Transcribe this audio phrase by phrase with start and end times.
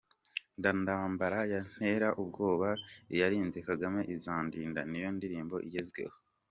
[0.59, 2.69] Nda ndambara yantera ubwoba
[3.13, 6.15] iyarinze Kagame izandinda 🎶🎶 Niyo ndirimbo igezweho.